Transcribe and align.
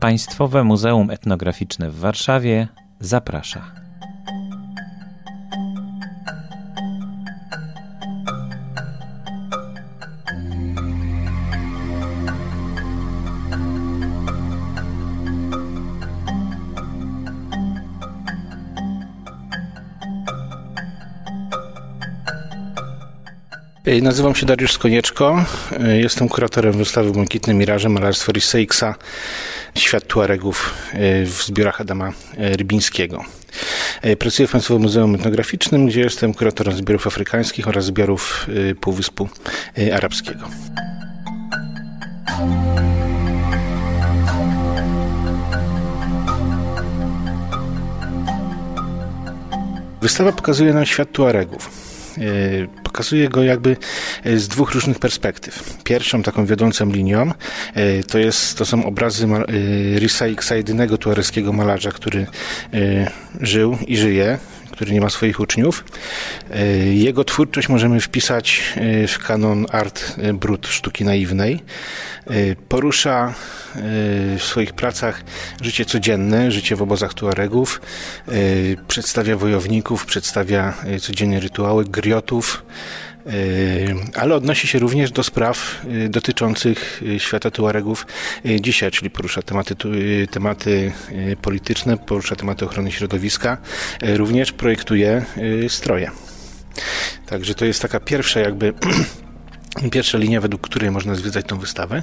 Państwowe 0.00 0.64
Muzeum 0.64 1.10
Etnograficzne 1.10 1.90
w 1.90 1.98
Warszawie 1.98 2.68
zaprasza. 3.00 3.64
Nazywam 24.02 24.34
się 24.34 24.46
Dariusz 24.46 24.72
Skonieczko. 24.72 25.44
Jestem 26.00 26.28
kuratorem 26.28 26.72
wystawy 26.72 27.10
Błękitne 27.10 27.54
Miraże 27.54 27.88
malarstwo 27.88 28.32
Risseiksa 28.32 28.94
Świat 29.74 30.06
Tuaregów 30.06 30.74
w 31.24 31.42
zbiorach 31.46 31.80
Adama 31.80 32.12
Rybińskiego. 32.36 33.24
Pracuję 34.18 34.48
w 34.48 34.52
Państwowym 34.52 34.82
Muzeum 34.82 35.14
Etnograficznym, 35.14 35.86
gdzie 35.86 36.00
jestem 36.00 36.34
kuratorem 36.34 36.76
zbiorów 36.76 37.06
afrykańskich 37.06 37.68
oraz 37.68 37.84
zbiorów 37.84 38.46
Półwyspu 38.80 39.28
Arabskiego. 39.94 40.48
Wystawa 50.02 50.32
pokazuje 50.32 50.72
nam 50.72 50.86
świat 50.86 51.12
Tuaregów 51.12 51.70
E, 51.70 51.87
pokazuje 52.84 53.28
go 53.28 53.42
jakby 53.42 53.76
e, 54.24 54.38
z 54.38 54.48
dwóch 54.48 54.74
różnych 54.74 54.98
perspektyw. 54.98 55.82
Pierwszą 55.84 56.22
taką 56.22 56.46
wiodącą 56.46 56.92
linią 56.92 57.32
e, 57.74 58.02
to, 58.02 58.18
jest, 58.18 58.58
to 58.58 58.66
są 58.66 58.84
obrazy 58.84 59.26
Risa 59.98 60.26
Iksa, 60.26 60.56
jedynego 60.56 60.98
tuareskiego 60.98 61.52
malarza, 61.52 61.90
który 61.90 62.26
żył 63.40 63.78
i 63.86 63.96
żyje 63.96 64.38
który 64.78 64.92
nie 64.92 65.00
ma 65.00 65.10
swoich 65.10 65.40
uczniów. 65.40 65.84
Jego 66.84 67.24
twórczość 67.24 67.68
możemy 67.68 68.00
wpisać 68.00 68.74
w 69.08 69.18
kanon 69.18 69.66
art 69.70 70.16
brut 70.34 70.66
sztuki 70.66 71.04
naiwnej. 71.04 71.60
Porusza 72.68 73.34
w 74.38 74.42
swoich 74.42 74.72
pracach 74.72 75.24
życie 75.62 75.84
codzienne, 75.84 76.50
życie 76.50 76.76
w 76.76 76.82
obozach 76.82 77.14
Tuaregów, 77.14 77.80
przedstawia 78.88 79.36
wojowników, 79.36 80.06
przedstawia 80.06 80.74
codzienne 81.00 81.40
rytuały, 81.40 81.84
griotów, 81.84 82.62
ale 84.14 84.34
odnosi 84.34 84.66
się 84.66 84.78
również 84.78 85.12
do 85.12 85.22
spraw 85.22 85.82
dotyczących 86.08 87.02
świata 87.18 87.50
Tuaregów 87.50 88.06
dzisiaj, 88.60 88.90
czyli 88.90 89.10
porusza 89.10 89.42
tematy, 89.42 89.74
tematy 90.30 90.92
polityczne, 91.42 91.96
porusza 91.98 92.36
tematy 92.36 92.64
ochrony 92.64 92.92
środowiska, 92.92 93.58
również 94.02 94.52
projektuje 94.52 95.24
stroje. 95.68 96.10
Także 97.26 97.54
to 97.54 97.64
jest 97.64 97.82
taka 97.82 98.00
pierwsza 98.00 98.40
jakby 98.40 98.72
Pierwsza 99.92 100.18
linia, 100.18 100.40
według 100.40 100.62
której 100.62 100.90
można 100.90 101.14
zwiedzać 101.14 101.46
tą 101.46 101.58
wystawę, 101.58 102.02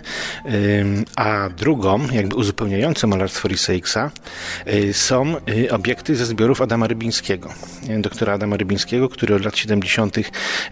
a 1.15 1.49
drugą, 1.49 2.07
jakby 2.11 2.35
uzupełniającą 2.35 3.07
malarstwo 3.07 3.47
Risseiksa, 3.47 4.11
y, 4.67 4.93
są 4.93 5.35
y, 5.49 5.71
obiekty 5.71 6.15
ze 6.15 6.25
zbiorów 6.25 6.61
Adama 6.61 6.87
Rybińskiego, 6.87 7.49
doktora 7.99 8.33
Adama 8.33 8.57
Rybińskiego, 8.57 9.09
który 9.09 9.35
od 9.35 9.45
lat 9.45 9.57
70. 9.57 10.17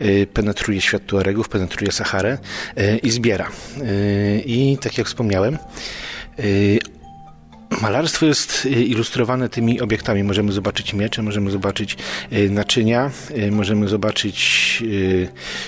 Y, 0.02 0.28
penetruje 0.34 0.82
świat 0.82 1.06
Tuaregów, 1.06 1.50
penetruje 1.50 1.92
Saharę 1.92 2.38
i 3.04 3.12
zbiera. 3.12 3.50
I 4.46 4.78
tak 4.82 4.98
jak 4.98 5.08
wspomniałem, 5.08 5.58
Malarstwo 7.82 8.26
jest 8.26 8.66
y, 8.66 8.70
ilustrowane 8.70 9.50
tymi 9.50 9.82
obiektami. 9.82 10.24
Możemy 10.24 10.52
zobaczyć 10.52 10.94
miecze, 10.94 11.22
możemy 11.22 11.52
zobaczyć 11.52 11.98
y, 12.34 12.50
naczynia, 12.50 13.12
y, 13.38 13.52
możemy 13.52 13.88
zobaczyć 13.88 14.64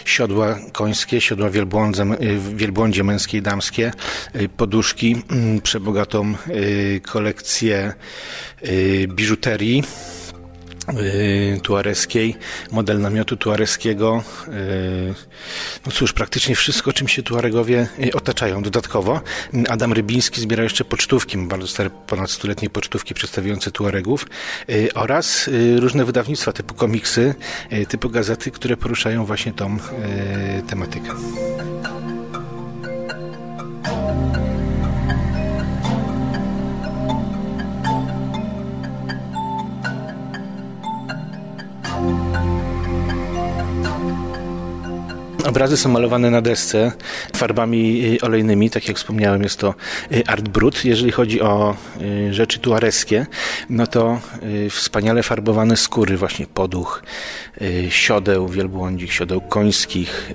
siodła 0.06 0.60
końskie, 0.72 1.22
siodła 1.22 1.50
wielbłądze, 1.50 2.06
wielbłądzie 2.56 3.04
męskie 3.04 3.38
i 3.38 3.42
damskie, 3.42 3.92
poduszki, 4.58 5.16
mm, 5.32 5.62
przebogatą 5.62 6.34
kolekcję 7.04 7.94
biżuterii 9.08 9.84
tuareskiej, 11.64 12.36
model 12.72 13.00
namiotu 13.00 13.38
tuareskiego. 13.38 14.24
Y, 14.48 15.14
no 15.86 15.92
cóż, 15.92 16.14
praktycznie 16.14 16.56
wszystko, 16.56 16.94
czym 16.94 17.08
się 17.08 17.24
tuaregowie 17.24 17.88
y, 18.06 18.14
otaczają. 18.14 18.64
Dodatkowo 18.64 19.22
Adam 19.70 19.94
Rybiński 19.94 20.42
zbiera 20.42 20.64
jeszcze 20.64 20.86
pocztówki, 20.86 21.38
bardzo 21.38 21.68
stare, 21.68 21.90
ponad 21.90 22.32
stuletnie 22.32 22.70
pocztówki 22.70 23.14
przedstawiające 23.14 23.72
tuaregów 23.72 24.26
oraz 24.96 25.50
różne 25.80 26.06
wydawnictwa 26.06 26.52
typu 26.52 26.74
komiksy, 26.74 27.36
typu 27.88 28.10
gazety, 28.10 28.52
które 28.52 28.78
poruszają 28.78 29.26
właśnie 29.26 29.54
tą 29.54 29.78
tematykę. 30.68 31.10
Obrazy 45.48 45.78
są 45.78 45.90
malowane 45.90 46.32
na 46.32 46.42
desce 46.42 46.92
farbami 47.36 48.06
y, 48.14 48.22
olejnymi, 48.22 48.70
tak 48.70 48.88
jak 48.88 48.98
wspomniałem, 48.98 49.44
jest 49.44 49.60
to 49.60 49.76
y, 50.12 50.24
art 50.28 50.50
brut. 50.50 50.86
Jeżeli 50.86 51.12
chodzi 51.12 51.42
o 51.42 51.76
y, 52.02 52.34
rzeczy 52.34 52.60
tuareskie, 52.60 53.26
no 53.70 53.88
to 53.88 54.20
wspaniale 54.70 55.24
farbowane 55.24 55.78
skóry, 55.78 56.18
właśnie 56.18 56.48
poduch, 56.48 57.04
siodeł 57.90 58.48
wielbłądzich, 58.48 59.14
siodeł 59.14 59.42
końskich, 59.42 60.34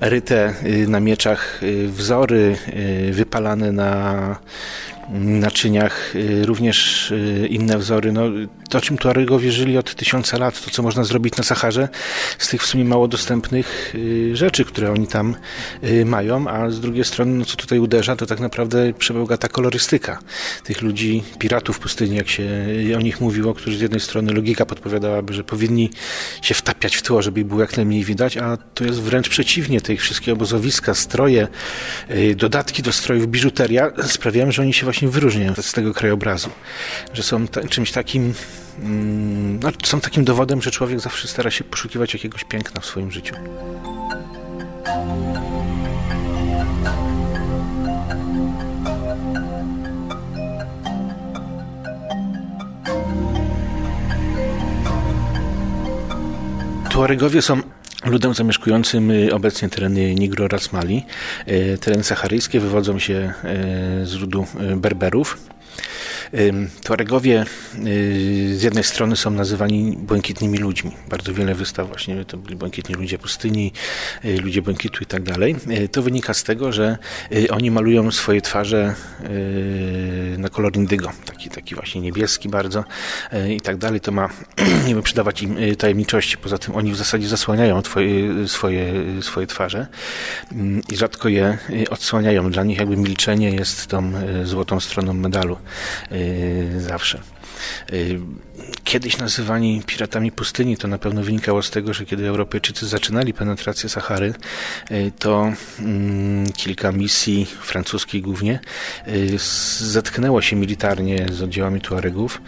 ryte 0.00 0.54
na 0.88 1.00
mieczach 1.00 1.60
wzory, 1.86 2.56
wypalane 3.10 3.72
na 3.72 4.36
naczyniach, 5.14 6.14
również 6.44 7.12
inne 7.48 7.78
wzory. 7.78 8.12
No, 8.12 8.22
to, 8.76 8.80
czym 8.80 8.98
Tuaregowie 8.98 9.52
żyli 9.52 9.78
od 9.78 9.94
tysiąca 9.94 10.38
lat, 10.38 10.64
to 10.64 10.70
co 10.70 10.82
można 10.82 11.04
zrobić 11.04 11.36
na 11.36 11.44
Saharze, 11.44 11.88
z 12.38 12.48
tych 12.48 12.62
w 12.62 12.66
sumie 12.66 12.84
mało 12.84 13.08
dostępnych 13.08 13.94
y, 13.94 14.36
rzeczy, 14.36 14.64
które 14.64 14.92
oni 14.92 15.06
tam 15.06 15.34
y, 15.84 16.04
mają, 16.04 16.48
a 16.48 16.70
z 16.70 16.80
drugiej 16.80 17.04
strony, 17.04 17.32
no, 17.32 17.44
co 17.44 17.56
tutaj 17.56 17.78
uderza, 17.78 18.16
to 18.16 18.26
tak 18.26 18.40
naprawdę 18.40 18.92
przebogata 18.92 19.48
kolorystyka 19.48 20.18
tych 20.64 20.82
ludzi, 20.82 21.22
piratów 21.38 21.78
pustyni, 21.78 22.16
jak 22.16 22.28
się 22.28 22.42
y, 22.90 22.96
o 22.96 23.00
nich 23.00 23.20
mówiło, 23.20 23.54
którzy 23.54 23.78
z 23.78 23.80
jednej 23.80 24.00
strony 24.00 24.32
logika 24.32 24.66
podpowiadałaby, 24.66 25.34
że 25.34 25.44
powinni 25.44 25.90
się 26.42 26.54
wtapiać 26.54 26.96
w 26.96 27.02
tło, 27.02 27.22
żeby 27.22 27.40
ich 27.40 27.46
było 27.46 27.60
jak 27.60 27.76
najmniej 27.76 28.04
widać, 28.04 28.36
a 28.36 28.56
to 28.56 28.84
jest 28.84 29.00
wręcz 29.00 29.28
przeciwnie, 29.28 29.80
te 29.80 29.96
wszystkie 29.96 30.32
obozowiska, 30.32 30.94
stroje, 30.94 31.48
dodatki 32.36 32.82
do 32.82 32.92
strojów, 32.92 33.26
biżuteria 33.26 33.90
sprawiają, 34.02 34.52
że 34.52 34.62
oni 34.62 34.72
się 34.72 34.84
właśnie 34.84 35.08
wyróżniają 35.08 35.54
z 35.60 35.72
tego 35.72 35.94
krajobrazu, 35.94 36.50
że 37.12 37.22
są 37.22 37.48
czymś 37.48 37.92
takim 37.92 38.34
Mm, 38.78 39.60
no, 39.62 39.70
są 39.84 40.00
takim 40.00 40.24
dowodem, 40.24 40.62
że 40.62 40.70
człowiek 40.70 41.00
zawsze 41.00 41.28
stara 41.28 41.50
się 41.50 41.64
poszukiwać 41.64 42.14
jakiegoś 42.14 42.44
piękna 42.44 42.80
w 42.80 42.86
swoim 42.86 43.10
życiu. 43.10 43.34
Tuaregowie 56.90 57.42
są 57.42 57.62
ludem 58.04 58.34
zamieszkującym 58.34 59.10
y, 59.10 59.34
obecnie 59.34 59.68
tereny 59.68 60.14
Nigro 60.14 60.44
oraz 60.44 60.72
Mali. 60.72 61.04
Y, 61.48 61.78
tereny 61.80 62.04
saharyjskie 62.04 62.60
wywodzą 62.60 62.98
się 62.98 63.32
y, 64.02 64.06
z 64.06 64.14
ludu 64.14 64.46
Berberów. 64.76 65.38
Tuaregowie 66.84 67.44
y, 67.86 68.56
z 68.56 68.62
jednej 68.62 68.84
strony 68.84 69.16
są 69.16 69.30
nazywani 69.30 69.96
błękitnymi 69.98 70.58
ludźmi. 70.58 70.90
Bardzo 71.08 71.34
wiele 71.34 71.54
wystaw 71.54 71.88
właśnie 71.88 72.24
to 72.24 72.36
byli 72.36 72.56
błękitni 72.56 72.94
ludzie 72.94 73.18
pustyni, 73.18 73.72
y, 74.24 74.40
ludzie 74.40 74.62
błękitu 74.62 75.02
i 75.02 75.06
tak 75.06 75.22
dalej. 75.22 75.56
Y, 75.70 75.88
to 75.88 76.02
wynika 76.02 76.34
z 76.34 76.44
tego, 76.44 76.72
że 76.72 76.98
oni 77.50 77.70
malują 77.70 78.10
swoje 78.10 78.40
twarze 78.40 78.94
na 80.38 80.48
kolor 80.48 80.76
indygo, 80.76 81.12
taki, 81.24 81.50
taki 81.50 81.74
właśnie 81.74 82.00
niebieski 82.00 82.48
bardzo 82.48 82.84
i 83.50 83.60
tak 83.60 83.76
dalej. 83.76 84.00
To 84.00 84.12
ma 84.12 84.28
nie 84.86 84.94
wiem, 84.94 85.02
przydawać 85.02 85.42
im 85.42 85.56
tajemniczości. 85.78 86.38
Poza 86.38 86.58
tym 86.58 86.76
oni 86.76 86.92
w 86.92 86.96
zasadzie 86.96 87.28
zasłaniają 87.28 87.82
twoje, 87.82 88.48
swoje, 88.48 88.92
swoje 89.22 89.46
twarze 89.46 89.86
i 90.92 90.96
rzadko 90.96 91.28
je 91.28 91.58
odsłaniają. 91.90 92.50
Dla 92.50 92.64
nich 92.64 92.78
jakby 92.78 92.96
milczenie 92.96 93.50
jest 93.50 93.86
tą 93.86 94.12
złotą 94.44 94.80
stroną 94.80 95.12
medalu. 95.12 95.56
Y, 96.12 96.80
zawsze. 96.80 97.20
Kiedyś 98.84 99.18
nazywani 99.18 99.82
piratami 99.86 100.32
pustyni 100.32 100.76
to 100.76 100.88
na 100.88 100.98
pewno 100.98 101.22
wynikało 101.22 101.62
z 101.62 101.70
tego, 101.70 101.94
że 101.94 102.06
kiedy 102.06 102.26
Europejczycy 102.26 102.86
zaczynali 102.86 103.34
penetrację 103.34 103.88
Sahary, 103.88 104.34
to 105.18 105.52
mm, 105.78 106.52
kilka 106.52 106.92
misji 106.92 107.46
francuskich 107.60 108.22
głównie 108.22 108.60
zetknęło 109.80 110.42
się 110.42 110.56
militarnie 110.56 111.26
z 111.32 111.42
oddziałami 111.42 111.80
Tuaregów. 111.80 112.42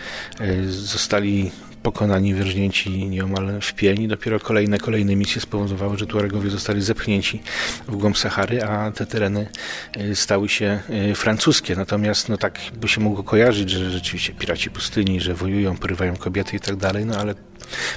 Zostali 0.69 1.51
pokonani, 1.93 2.35
wyrżnięci 2.35 3.09
nieomal 3.09 3.61
w 3.61 3.75
pień. 3.75 4.09
Dopiero 4.09 4.41
kolejne, 4.41 4.79
kolejne 4.79 5.17
misje 5.17 5.41
spowodowały, 5.41 5.99
że 5.99 6.07
Tuaregowie 6.07 6.51
zostali 6.51 6.83
zepchnięci 6.83 7.43
w 7.89 7.97
głąb 7.97 8.19
Sahary, 8.19 8.63
a 8.65 8.91
te 8.91 9.07
tereny 9.07 9.49
e, 9.93 10.15
stały 10.15 10.49
się 10.49 10.81
e, 10.91 11.15
francuskie. 11.15 11.77
Natomiast 11.77 12.29
no 12.29 12.37
tak 12.37 12.61
by 12.81 12.89
się 12.89 13.01
mogło 13.01 13.23
kojarzyć, 13.23 13.71
że 13.71 13.91
rzeczywiście 13.91 14.33
piraci 14.33 14.71
pustyni, 14.71 15.21
że 15.21 15.35
wojują, 15.35 15.77
porywają 15.77 16.17
kobiety 16.17 16.57
i 16.57 16.61
tak 16.61 16.77
dalej, 16.77 17.07
no 17.07 17.17
ale 17.17 17.35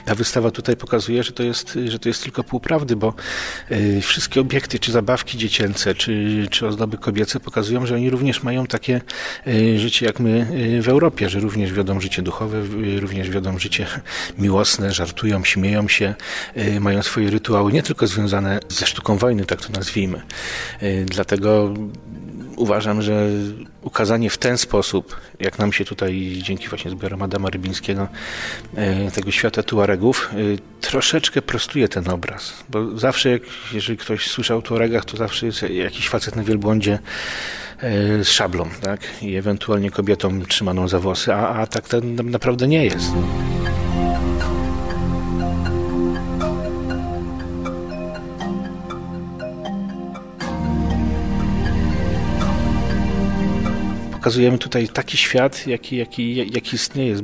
ta 0.05 0.15
wystawa 0.15 0.51
tutaj 0.51 0.77
pokazuje, 0.77 1.23
że 1.23 1.31
to 1.31 1.43
jest, 1.43 1.79
że 1.85 1.99
to 1.99 2.09
jest 2.09 2.23
tylko 2.23 2.43
półprawdy, 2.43 2.95
bo 2.95 3.13
y, 3.71 4.01
wszystkie 4.01 4.41
obiekty, 4.41 4.79
czy 4.79 4.91
zabawki 4.91 5.37
dziecięce, 5.37 5.95
czy, 5.95 6.47
czy 6.49 6.67
ozdoby 6.67 6.97
kobiece 6.97 7.39
pokazują, 7.39 7.85
że 7.85 7.95
oni 7.95 8.09
również 8.09 8.43
mają 8.43 8.65
takie 8.65 9.01
y, 9.47 9.79
życie 9.79 10.05
jak 10.05 10.19
my 10.19 10.47
y, 10.77 10.81
w 10.81 10.89
Europie, 10.89 11.29
że 11.29 11.39
również 11.39 11.73
wiodą 11.73 11.99
życie 11.99 12.21
duchowe, 12.21 12.61
również 12.99 13.29
wiodą 13.29 13.59
życie 13.59 13.80
miłosne, 14.37 14.91
żartują, 14.91 15.43
śmieją 15.43 15.87
się, 15.87 16.15
mają 16.79 17.03
swoje 17.03 17.29
rytuały, 17.29 17.73
nie 17.73 17.83
tylko 17.83 18.07
związane 18.07 18.59
ze 18.69 18.85
sztuką 18.85 19.17
wojny, 19.17 19.45
tak 19.45 19.61
to 19.61 19.73
nazwijmy. 19.73 20.21
Dlatego 21.05 21.73
uważam, 22.55 23.01
że 23.01 23.27
ukazanie 23.81 24.29
w 24.29 24.37
ten 24.37 24.57
sposób, 24.57 25.15
jak 25.39 25.59
nam 25.59 25.73
się 25.73 25.85
tutaj 25.85 26.39
dzięki 26.43 26.67
właśnie 26.67 26.91
zbiorom 26.91 27.21
Adama 27.21 27.49
Rybińskiego 27.49 28.07
e, 28.75 29.11
tego 29.11 29.31
świata 29.31 29.63
Tuaregów, 29.63 30.31
troszeczkę 30.81 31.41
prostuje 31.41 31.87
ten 31.87 32.09
obraz. 32.09 32.53
Bo 32.69 32.97
zawsze, 32.97 33.29
jak, 33.29 33.41
jeżeli 33.73 33.97
ktoś 33.97 34.27
słyszał 34.27 34.57
o 34.59 34.61
Tuaregach, 34.61 35.05
to 35.05 35.17
zawsze 35.17 35.45
jest 35.45 35.61
jakiś 35.61 36.09
facet 36.09 36.35
na 36.35 36.43
wielbłądzie 36.43 36.99
z 38.23 38.27
szablą, 38.27 38.69
tak? 38.81 39.01
I 39.21 39.35
ewentualnie 39.35 39.91
kobietą 39.91 40.41
trzymaną 40.45 40.87
za 40.87 40.99
włosy, 40.99 41.33
a, 41.33 41.47
a 41.47 41.67
tak 41.67 41.87
to 41.87 42.01
naprawdę 42.23 42.67
nie 42.67 42.85
jest. 42.85 43.11
Pokazujemy 54.21 54.57
tutaj 54.57 54.87
taki 54.87 55.17
świat, 55.17 55.67
jaki, 55.67 55.97
jaki, 55.97 56.35
jaki 56.51 56.75
istnieje. 56.75 57.15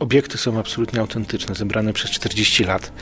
Obiekty 0.00 0.38
są 0.38 0.58
absolutnie 0.58 1.00
autentyczne, 1.00 1.54
zebrane 1.54 1.92
przez 1.92 2.10
40 2.10 2.64
lat, 2.64 2.92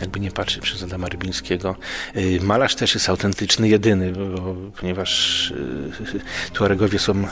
jakby 0.00 0.20
nie 0.20 0.30
patrzeć 0.30 0.62
przez 0.62 0.82
Adama 0.82 1.08
Rybińskiego. 1.08 1.76
Y, 2.16 2.38
malarz 2.42 2.74
też 2.74 2.94
jest 2.94 3.08
autentyczny, 3.08 3.68
jedyny, 3.68 4.12
bo, 4.12 4.56
ponieważ 4.80 5.50
y, 5.50 6.52
Tuaregowie 6.52 6.98
są 6.98 7.24
y, 7.24 7.26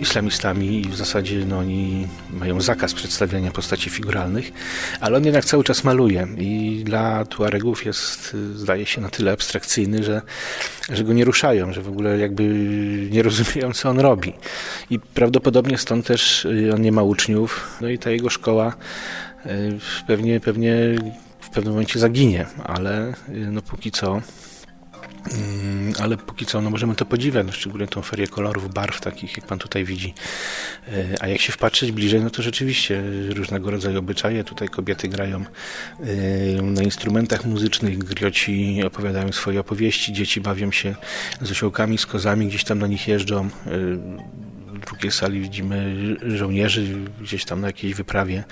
islamistami 0.00 0.80
i 0.80 0.88
w 0.88 0.96
zasadzie 0.96 1.46
no, 1.46 1.58
oni 1.58 2.08
mają 2.30 2.60
zakaz 2.60 2.94
przedstawiania 2.94 3.50
postaci 3.50 3.90
figuralnych, 3.90 4.52
ale 5.00 5.16
on 5.16 5.24
jednak 5.24 5.44
cały 5.44 5.64
czas 5.64 5.84
maluje 5.84 6.26
i 6.38 6.82
dla 6.84 7.24
Tuaregów 7.24 7.84
jest, 7.84 8.36
zdaje 8.54 8.86
się, 8.86 9.00
na 9.00 9.08
tyle 9.08 9.32
abstrakcyjny, 9.32 10.04
że, 10.04 10.22
że 10.92 11.04
go 11.04 11.12
nie 11.12 11.24
ruszają, 11.24 11.72
że 11.72 11.82
w 11.82 11.88
ogóle 11.88 12.18
jakby 12.18 12.44
nie 13.10 13.22
rozumieją, 13.22 13.72
co 13.72 13.88
on 13.90 14.00
robi. 14.00 14.32
I 14.90 14.98
prawdopodobnie 15.00 15.78
stąd 15.78 16.06
też 16.06 16.44
y, 16.44 16.70
on 16.74 16.82
nie 16.82 16.92
ma 16.92 17.02
uczniów, 17.02 17.78
no 17.80 17.88
i 17.88 17.98
ta 17.98 18.10
jego 18.10 18.30
szkoła 18.30 18.74
y, 19.46 19.78
pewnie, 20.06 20.40
pewnie 20.40 20.74
w 21.40 21.50
pewnym 21.50 21.72
momencie 21.72 21.98
zaginie, 21.98 22.46
ale 22.64 23.08
y, 23.08 23.14
no 23.28 23.62
póki 23.62 23.90
co 23.90 24.20
mm, 25.32 25.92
ale 26.00 26.16
póki 26.16 26.46
co 26.46 26.60
no 26.60 26.70
możemy 26.70 26.94
to 26.94 27.04
podziwiać, 27.04 27.46
no 27.46 27.52
szczególnie 27.52 27.86
tą 27.86 28.02
ferię 28.02 28.26
kolorów, 28.26 28.74
barw 28.74 29.00
takich, 29.00 29.36
jak 29.36 29.46
pan 29.46 29.58
tutaj 29.58 29.84
widzi. 29.84 30.14
A 31.20 31.28
jak 31.28 31.40
się 31.40 31.52
wpatrzeć 31.52 31.92
bliżej, 31.92 32.20
no 32.20 32.30
to 32.30 32.42
rzeczywiście 32.42 33.02
różnego 33.28 33.70
rodzaju 33.70 33.98
obyczaje. 33.98 34.44
Tutaj 34.44 34.68
kobiety 34.68 35.08
grają 35.08 35.44
na 36.62 36.82
instrumentach 36.82 37.44
muzycznych, 37.44 37.98
grioci 37.98 38.82
opowiadają 38.86 39.32
swoje 39.32 39.60
opowieści, 39.60 40.12
dzieci 40.12 40.40
bawią 40.40 40.72
się 40.72 40.94
z 41.42 41.50
osiołkami, 41.50 41.98
z 41.98 42.06
kozami, 42.06 42.46
gdzieś 42.46 42.64
tam 42.64 42.78
na 42.78 42.86
nich 42.86 43.08
jeżdżą 43.08 43.48
drugiej 44.84 45.12
sali 45.12 45.40
widzimy 45.40 45.96
żołnierzy 46.26 46.86
gdzieś 47.20 47.44
tam 47.44 47.60
na 47.60 47.66
jakiejś 47.66 47.94
wyprawie, 47.94 48.44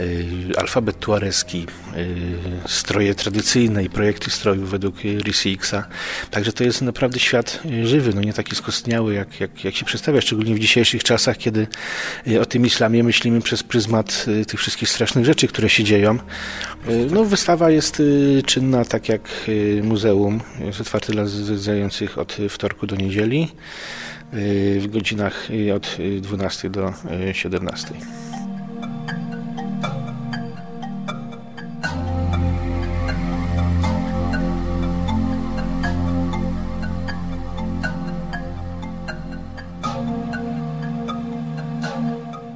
y, 0.00 0.26
alfabet 0.58 0.98
tuareski, 0.98 1.66
y, 1.96 2.68
stroje 2.68 3.14
tradycyjne 3.14 3.84
i 3.84 3.90
projekty 3.90 4.30
strojów 4.30 4.70
według 4.70 4.96
RCX-a. 5.04 5.84
Także 6.30 6.52
to 6.52 6.64
jest 6.64 6.82
naprawdę 6.82 7.18
świat 7.18 7.62
żywy, 7.84 8.12
no 8.14 8.20
nie 8.20 8.32
taki 8.32 8.56
skostniały, 8.56 9.14
jak, 9.14 9.40
jak, 9.40 9.64
jak 9.64 9.74
się 9.74 9.84
przedstawia, 9.84 10.20
szczególnie 10.20 10.54
w 10.54 10.58
dzisiejszych 10.58 11.04
czasach, 11.04 11.38
kiedy 11.38 11.66
y, 12.28 12.40
o 12.40 12.46
tym 12.46 12.66
islamie 12.66 13.04
myślimy 13.04 13.40
przez 13.40 13.62
pryzmat 13.62 14.26
tych 14.48 14.60
wszystkich 14.60 14.88
strasznych 14.88 15.24
rzeczy, 15.24 15.48
które 15.48 15.68
się 15.68 15.84
dzieją. 15.84 16.18
No, 17.10 17.24
wystawa 17.24 17.70
jest 17.70 18.02
czynna 18.46 18.84
tak 18.84 19.08
jak 19.08 19.28
muzeum, 19.82 20.40
jest 20.60 20.80
otwarty 20.80 21.12
dla 21.12 21.26
zwiedzających 21.26 22.18
od 22.18 22.36
wtorku 22.48 22.86
do 22.86 22.96
niedzieli. 22.96 23.48
Y, 24.34 24.80
w 24.80 24.86
godzinach 24.86 25.50
y, 25.50 25.74
od 25.74 25.96
12 26.20 26.70
do 26.70 26.92
17. 27.32 27.94
Y, 27.94 27.96